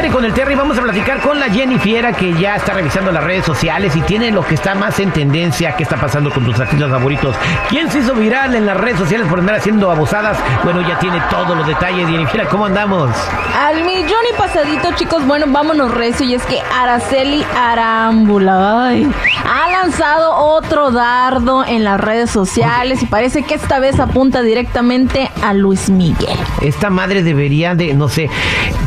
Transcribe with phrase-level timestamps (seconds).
[0.00, 0.54] Aire con el Terry.
[0.54, 4.00] Vamos a platicar con la Jenny Fiera que ya está revisando las redes sociales y
[4.00, 5.76] tiene lo que está más en tendencia.
[5.76, 7.36] ¿Qué está pasando con tus artistas favoritos?
[7.68, 10.38] ¿Quién se hizo viral en las redes sociales por andar haciendo abusadas?
[10.64, 12.08] Bueno, ya tiene todos los detalles.
[12.08, 13.10] Jenny Fiera, ¿cómo andamos?
[13.54, 15.26] Al millón y pasadito, chicos.
[15.26, 16.24] Bueno, vámonos recio.
[16.24, 19.06] Y es que Araceli Arámbula ay,
[19.44, 25.30] ha lanzado otro dardo en las redes sociales y parece que esta vez apunta directamente
[25.42, 26.38] a Luis Miguel.
[26.62, 28.30] Esta madre debería de, no sé,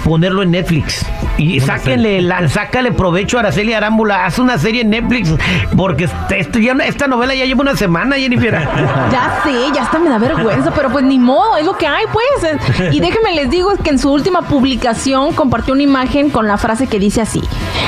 [0.04, 1.03] ponerlo en Netflix.
[1.38, 4.26] Y sáquenle, la, sácale provecho a Araceli Arámbula.
[4.26, 5.34] Haz una serie en Netflix.
[5.76, 8.54] Porque este- esto ya, esta novela ya lleva una semana, Jennifer.
[9.12, 12.06] Ya sé, ya hasta me da vergüenza, pero pues ni modo, es lo que hay,
[12.12, 12.94] pues.
[12.94, 16.88] Y déjenme les digo que en su última publicación compartió una imagen con la frase
[16.88, 17.42] que dice así: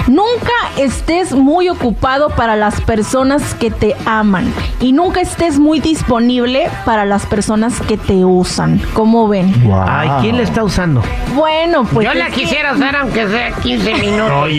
[0.07, 6.69] Nunca estés muy ocupado para las personas que te aman y nunca estés muy disponible
[6.85, 8.79] para las personas que te usan.
[8.94, 9.53] ¿Cómo ven?
[9.88, 11.01] Ay, ¿quién le está usando?
[11.34, 12.07] Bueno, pues.
[12.07, 14.49] Yo la es que- quisiera usar aunque sea 15 minutos.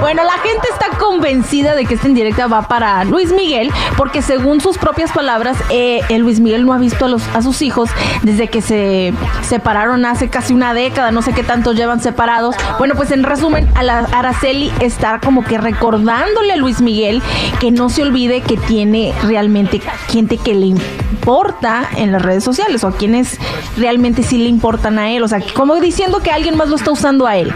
[0.00, 4.60] Bueno, la gente está convencida de que esta indirecta va para Luis Miguel, porque según
[4.60, 7.90] sus propias palabras, eh, el Luis Miguel no ha visto a, los, a sus hijos
[8.22, 12.56] desde que se separaron hace casi una década, no sé qué tanto llevan separados.
[12.78, 17.22] Bueno, pues en resumen, a la Araceli está como que recordándole a Luis Miguel
[17.58, 22.84] que no se olvide que tiene realmente gente que le importa en las redes sociales
[22.84, 23.38] o a quienes
[23.76, 26.90] realmente sí le importan a él, o sea, como diciendo que alguien más lo está
[26.90, 27.52] usando a él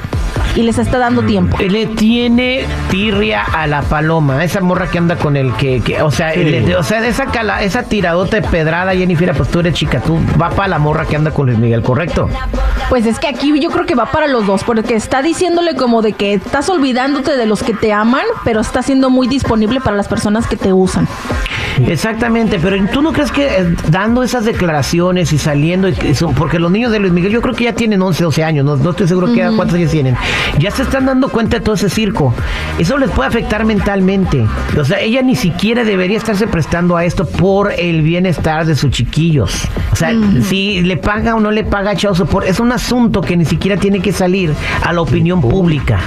[0.55, 1.59] y les está dando tiempo.
[1.59, 6.13] Le tiene tirria a la paloma, esa morra que anda con el que, que- o
[6.13, 10.01] sea, le- o sea, esa cala- esa tiradota de pedrada, Jennifer, pues tú eres chica,
[10.01, 12.29] tú va para la morra que anda con Luis Miguel, ¿correcto?
[12.89, 16.03] Pues es que aquí yo creo que va para los dos, porque está diciéndole como
[16.03, 19.97] de que estás olvidándote de los que te aman, pero está siendo muy disponible para
[19.97, 21.09] las personas que te usan.
[21.87, 25.95] Exactamente, pero tú no crees que eh, dando esas declaraciones y saliendo, y
[26.37, 28.77] porque los niños de Luis Miguel yo creo que ya tienen 11, 12 años, no,
[28.77, 30.17] no estoy seguro que cuántos años tienen,
[30.59, 32.35] ya se están dando cuenta de todo ese circo,
[32.79, 34.47] eso les puede afectar mentalmente,
[34.79, 38.91] o sea, ella ni siquiera debería estarse prestando a esto por el bienestar de sus
[38.91, 43.21] chiquillos, o sea, si le paga o no le paga Chao por es un asunto
[43.21, 44.53] que ni siquiera tiene que salir
[44.83, 45.99] a la opinión pública.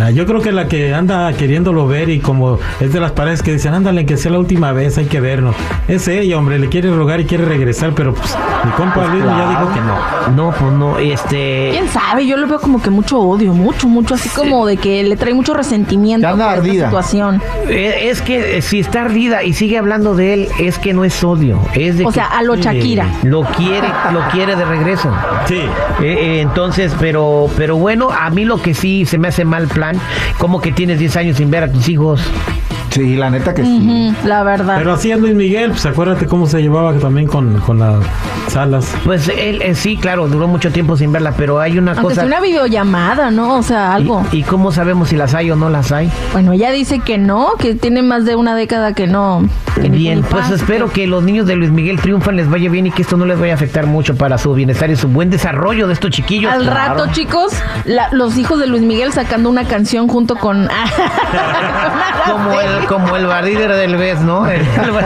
[0.00, 3.42] Ah, Yo creo que la que anda queriéndolo ver y como es de las paredes
[3.42, 5.54] que dicen, ándale, que sea la última vez, hay que vernos.
[5.88, 9.48] Es ella, hombre, le quiere rogar y quiere regresar, pero pues mi compa Luis ya
[9.50, 10.34] dijo que no.
[10.34, 11.68] No, pues no, este...
[11.72, 12.26] ¿Quién sabe?
[12.26, 15.34] Yo le veo como que mucho odio, mucho, mucho, así como de que le trae
[15.34, 16.86] mucho resentimiento esta ardida.
[16.86, 17.40] situación.
[17.68, 21.04] Eh, Es que eh, si está ardida y sigue hablando de él, es que no
[21.04, 23.06] es odio, es de O que sea, a lo Shakira.
[23.22, 25.10] lo quiere, lo quiere de regreso.
[25.46, 25.56] Sí.
[25.56, 25.66] Eh,
[26.00, 29.96] eh, entonces, pero, pero bueno, a mí lo que sí se me hace mal plan,
[30.38, 32.22] como que tienes 10 años sin ver a tus hijos.
[32.94, 34.14] Sí, la neta que sí.
[34.24, 34.76] La verdad.
[34.78, 37.96] Pero así es Luis Miguel, pues acuérdate cómo se llevaba también con, con las
[38.48, 38.94] salas.
[39.04, 42.14] Pues él, eh, sí, claro, duró mucho tiempo sin verla, pero hay una Aunque cosa.
[42.20, 43.56] sea una videollamada, ¿no?
[43.58, 44.24] O sea, algo.
[44.30, 46.08] ¿Y, y cómo sabemos si las hay o no las hay?
[46.32, 49.42] Bueno, ella dice que no, que tiene más de una década que no.
[49.74, 52.90] que Bien, pues espero que los niños de Luis Miguel triunfan, les vaya bien y
[52.92, 55.88] que esto no les vaya a afectar mucho para su bienestar y su buen desarrollo
[55.88, 56.52] de estos chiquillos.
[56.52, 56.94] Al Claro.
[56.94, 57.52] rato, chicos,
[57.86, 60.68] la- los hijos de Luis Miguel sacando una canción junto con.
[62.30, 64.46] como el como el líder del BES, ¿no?
[64.50, 64.60] El-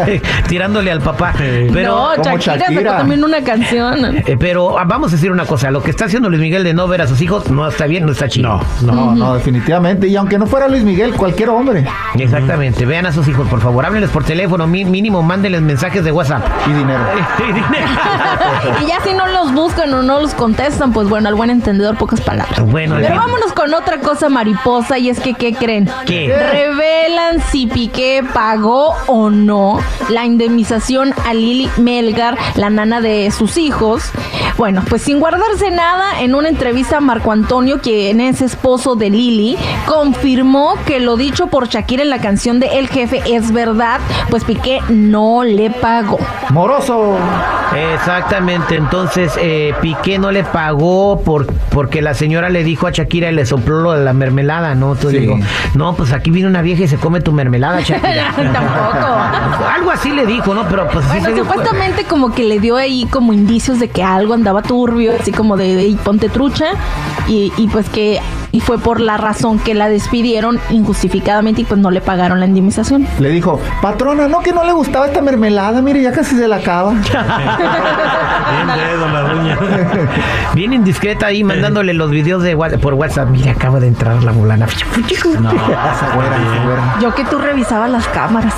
[0.07, 1.33] el- tirándole al papá.
[1.37, 2.97] Pero no, Shakira, sacó Shakira.
[2.99, 4.17] también una canción.
[4.19, 6.75] eh, pero ah, vamos a decir una cosa, lo que está haciendo Luis Miguel de
[6.75, 8.61] no ver a sus hijos no está bien, no está chido.
[8.83, 8.93] No, no.
[9.09, 10.09] No, no, definitivamente.
[10.09, 11.87] Y aunque no fuera Luis Miguel, cualquier hombre.
[12.19, 16.45] Exactamente, vean a sus hijos, por favor, háblenles por teléfono, mínimo mándenles mensajes de WhatsApp.
[16.67, 17.01] Y dinero.
[17.39, 17.69] Y dinero.
[18.83, 21.97] y ya si no los buscan o no los contestan, pues bueno, al buen entendedor,
[21.97, 22.61] pocas palabras.
[22.61, 25.89] Bueno, Pero vámonos con otra cosa mariposa y es que, ¿qué creen?
[26.07, 26.35] ¿Qué?
[26.53, 29.79] Revelan si Piqué pagó o no
[30.09, 34.11] la indemnización a Lili Melgar, la nana de sus hijos.
[34.59, 39.57] Bueno, pues sin guardarse nada, en una entrevista Marco Antonio, quien es esposo de Lili,
[39.87, 44.01] confirmó que lo dicho por Shakira en la canción de El Jefe es verdad,
[44.31, 46.19] pues Piqué no le pagó.
[46.51, 47.17] Moroso.
[47.95, 53.31] Exactamente, entonces eh, Piqué no le pagó por, porque la señora le dijo a Shakira
[53.31, 54.93] y le sopló lo de la mermelada, ¿no?
[54.93, 55.27] Entonces Sí.
[55.27, 55.39] digo,
[55.75, 58.33] no, pues aquí viene una vieja y se come tu mermelada, Shakira.
[58.37, 59.69] Tampoco.
[59.73, 60.67] Algo así le dijo, ¿no?
[60.69, 64.03] Pero pues sí Bueno, se supuestamente como que le dio ahí como indicios de que
[64.03, 66.73] algo andaba turbio, así como de, "Ey, ponte trucha,
[67.29, 68.21] y, y pues que
[68.53, 72.47] y fue por la razón que la despidieron injustificadamente y pues no le pagaron la
[72.47, 73.07] indemnización.
[73.19, 76.57] Le dijo, patrona, no que no le gustaba esta mermelada, mire, ya casi se la
[76.57, 76.93] acaba.
[76.93, 77.07] Bien
[78.91, 79.59] dedo la doña.
[80.55, 83.29] Bien indiscreta ahí mandándole los videos de wa- por WhatsApp.
[83.31, 84.67] Mira, acaba de entrar la mulana.
[84.67, 86.95] No, esa güera, esa güera.
[87.01, 88.55] Yo que tú revisabas las cámaras.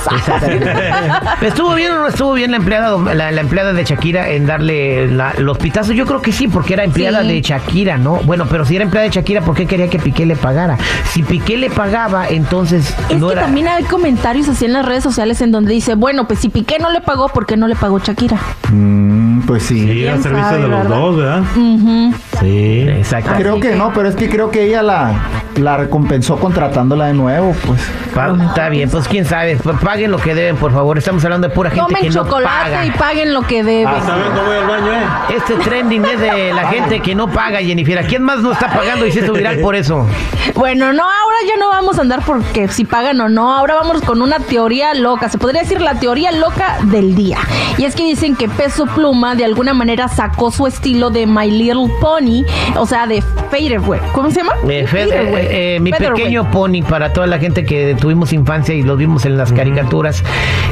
[1.40, 5.06] ¿Estuvo bien o no estuvo bien la empleada, la, la empleada de Shakira en darle
[5.08, 5.94] la- los pitazos?
[5.94, 7.28] Yo creo que sí, porque era empleada Sí.
[7.28, 8.16] de Shakira, ¿no?
[8.24, 10.76] Bueno, pero si era empleada de Shakira, ¿por qué quería que Piqué le pagara?
[11.12, 13.42] Si Piqué le pagaba, entonces Es no que era...
[13.42, 16.78] también hay comentarios así en las redes sociales en donde dice, bueno, pues si Piqué
[16.78, 18.38] no le pagó, ¿por qué no le pagó Shakira?
[18.72, 19.80] Mm, pues sí.
[19.80, 20.96] Sí, al ¿Quién servicio sabe, de los verdad?
[20.96, 21.42] dos, ¿verdad?
[21.56, 22.14] Ujú.
[22.40, 22.86] Sí.
[22.88, 23.30] Exacto.
[23.36, 25.12] Creo que no, pero es que creo que ella la,
[25.56, 27.80] la recompensó contratándola de nuevo, pues.
[28.14, 29.56] Pa- está bien, pues quién sabe.
[29.62, 30.98] Pues paguen lo que deben, por favor.
[30.98, 32.86] Estamos hablando de pura gente Tomen que no chocolate paga.
[32.86, 33.86] y paguen lo que deben.
[33.88, 35.36] Hasta cuando voy al baño, ¿eh?
[35.36, 38.04] Este trending es de la gente que no paga, Jennifer.
[38.06, 40.06] ¿Quién más no está pagando y se hizo viral por eso?
[40.54, 43.54] Bueno, no, ahora ya no vamos a andar porque si pagan o no.
[43.54, 45.28] Ahora vamos con una teoría loca.
[45.28, 47.38] Se podría decir la teoría loca del día.
[47.78, 51.50] Y es que dicen que Peso Pluma de alguna manera sacó su estilo de My
[51.50, 52.29] Little Pony,
[52.76, 54.00] o sea, de Faderway.
[54.12, 54.52] ¿Cómo se llama?
[54.68, 58.96] Eh, eh, eh, mi pequeño pony para toda la gente que tuvimos infancia y los
[58.98, 60.22] vimos en las caricaturas.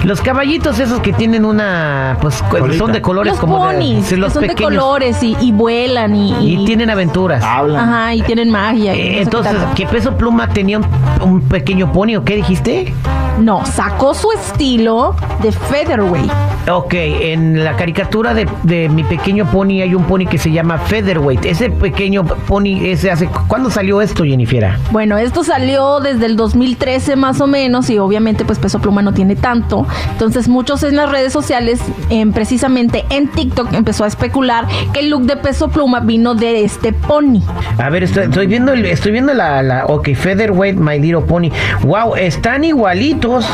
[0.04, 2.78] Los caballitos esos que tienen una, pues Colita.
[2.78, 6.14] son de colores Los como de- sí, los que son de colores y, y vuelan
[6.14, 7.42] y, y tienen aventuras.
[7.42, 7.88] Hablan.
[7.88, 8.94] Ajá, y tienen magia.
[8.94, 9.54] Eh, Entonces.
[9.74, 10.86] ¿qué peso pluma tenía un,
[11.22, 12.92] un pequeño pony o qué dijiste?
[13.40, 16.30] No, sacó su estilo de Featherweight.
[16.70, 20.76] Ok, en la caricatura de, de mi pequeño pony hay un pony que se llama
[20.78, 21.44] Featherweight.
[21.48, 23.26] Ese pequeño pony, ese hace.
[23.48, 24.76] ¿Cuándo salió esto, Jennifer?
[24.90, 29.14] Bueno, esto salió desde el 2013 más o menos y obviamente pues Peso Pluma no
[29.14, 29.86] tiene tanto.
[30.12, 31.80] Entonces muchos en las redes sociales,
[32.10, 36.64] em, precisamente en TikTok, empezó a especular que el look de Peso Pluma vino de
[36.64, 37.40] este pony.
[37.78, 41.50] A ver, estoy, estoy viendo el- estoy viendo la, la ok, Featherweight My Little Pony.
[41.82, 43.46] Wow, están igualitos.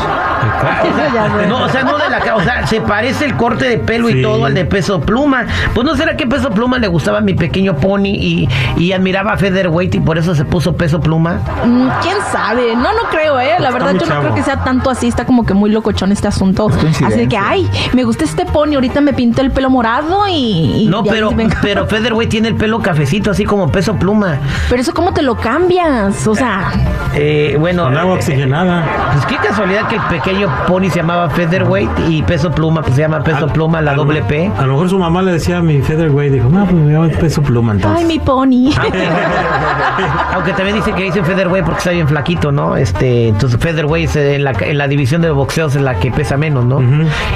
[1.47, 4.21] No, o sea, no de la o sea, se parece el corte de pelo y
[4.21, 5.45] todo al de peso pluma.
[5.73, 9.33] Pues no será que peso pluma le gustaba a mi pequeño pony y, y admiraba
[9.33, 11.39] a Featherweight y por eso se puso peso pluma.
[11.65, 12.75] Mm, ¿Quién sabe?
[12.75, 13.55] No, no creo, ¿eh?
[13.59, 16.27] La verdad yo no creo que sea tanto así, está como que muy locochón este
[16.27, 16.67] asunto.
[17.05, 20.83] Así de que, ay, me gusta este pony, ahorita me pinto el pelo morado y...
[20.83, 24.39] y No, pero, pero Featherweight tiene el pelo cafecito, así como peso pluma.
[24.69, 26.71] Pero eso cómo te lo cambias, o sea...
[27.13, 28.83] Eh, bueno, Con agua eh, oxigenada.
[29.13, 33.01] Pues qué casualidad que el pequeño pony se llamaba Featherweight y peso pluma, pues se
[33.01, 34.51] llama peso A- pluma, la a doble P.
[34.57, 37.07] A lo mejor su mamá le decía a mi Featherweight, dijo, no, pues me llamo
[37.19, 38.01] peso pluma entonces.
[38.01, 38.71] Ay, mi pony.
[40.33, 42.75] Aunque también dice que dicen Featherweight porque está bien flaquito, ¿no?
[42.75, 46.37] Este, entonces Featherweight es en la, en la división de boxeo es la que pesa
[46.37, 46.81] menos, ¿no?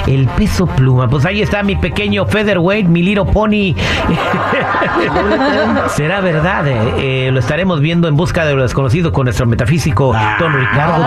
[0.06, 1.08] El peso pluma.
[1.08, 3.74] Pues ahí está mi pequeño Featherweight, mi little pony.
[5.88, 10.14] Será verdad, eh, eh, lo estaremos viendo en busca de lo desconocido con nuestro metafísico
[10.38, 11.04] Don Ricardo.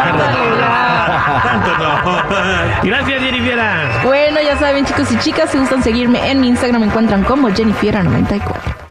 [1.43, 1.93] Tanto no.
[2.83, 3.53] Gracias, Jennifer.
[4.03, 7.49] Bueno, ya saben, chicos y chicas, si gustan seguirme en mi Instagram, me encuentran como
[7.49, 8.75] Jennifer94.